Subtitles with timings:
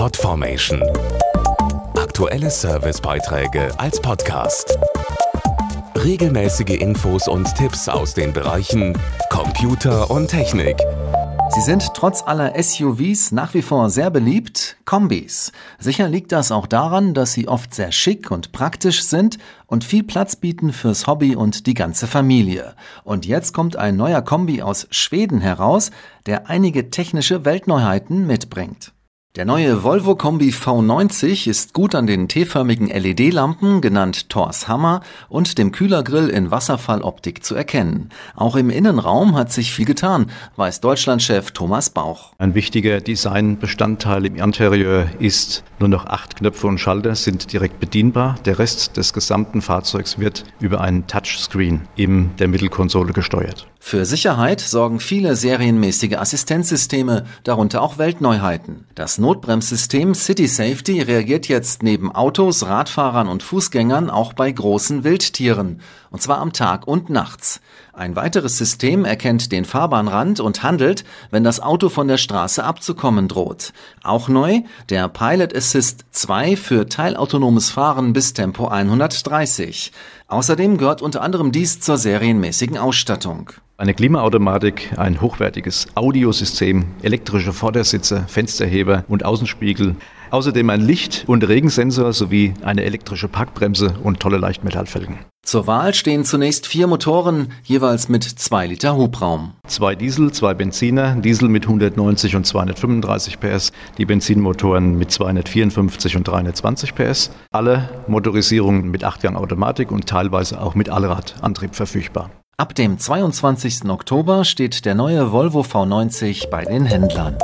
[0.00, 0.82] Podformation.
[1.94, 4.78] Aktuelle Servicebeiträge als Podcast.
[5.94, 10.78] Regelmäßige Infos und Tipps aus den Bereichen Computer und Technik.
[11.50, 15.52] Sie sind trotz aller SUVs nach wie vor sehr beliebt, Kombis.
[15.78, 19.36] Sicher liegt das auch daran, dass sie oft sehr schick und praktisch sind
[19.66, 22.74] und viel Platz bieten fürs Hobby und die ganze Familie.
[23.04, 25.90] Und jetzt kommt ein neuer Kombi aus Schweden heraus,
[26.24, 28.94] der einige technische Weltneuheiten mitbringt.
[29.36, 35.56] Der neue Volvo Kombi V90 ist gut an den T-förmigen LED-Lampen, genannt Thors Hammer, und
[35.56, 38.08] dem Kühlergrill in Wasserfalloptik zu erkennen.
[38.34, 42.32] Auch im Innenraum hat sich viel getan, weiß Deutschlandchef Thomas Bauch.
[42.38, 48.34] Ein wichtiger Designbestandteil im Interieur ist, nur noch acht Knöpfe und Schalter sind direkt bedienbar.
[48.46, 53.68] Der Rest des gesamten Fahrzeugs wird über einen Touchscreen in der Mittelkonsole gesteuert.
[53.82, 58.84] Für Sicherheit sorgen viele serienmäßige Assistenzsysteme, darunter auch Weltneuheiten.
[58.94, 65.80] Das Notbremssystem City Safety reagiert jetzt neben Autos, Radfahrern und Fußgängern auch bei großen Wildtieren,
[66.10, 67.60] und zwar am Tag und nachts.
[67.92, 73.28] Ein weiteres System erkennt den Fahrbahnrand und handelt, wenn das Auto von der Straße abzukommen
[73.28, 73.72] droht.
[74.04, 79.90] Auch neu der Pilot Assist 2 für teilautonomes Fahren bis Tempo 130.
[80.28, 83.50] Außerdem gehört unter anderem dies zur serienmäßigen Ausstattung.
[83.80, 89.96] Eine Klimaautomatik, ein hochwertiges Audiosystem, elektrische Vordersitze, Fensterheber und Außenspiegel.
[90.30, 95.20] Außerdem ein Licht- und Regensensor sowie eine elektrische Parkbremse und tolle Leichtmetallfelgen.
[95.42, 99.54] Zur Wahl stehen zunächst vier Motoren, jeweils mit 2 Liter Hubraum.
[99.66, 106.28] Zwei Diesel, zwei Benziner, Diesel mit 190 und 235 PS, die Benzinmotoren mit 254 und
[106.28, 107.30] 320 PS.
[107.50, 112.30] Alle Motorisierungen mit Achtgang Automatik und teilweise auch mit Allradantrieb verfügbar.
[112.60, 113.88] Ab dem 22.
[113.88, 117.38] Oktober steht der neue Volvo V90 bei den Händlern.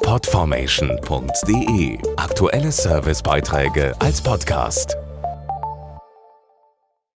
[0.00, 4.96] Podformation.de Aktuelle Servicebeiträge als Podcast.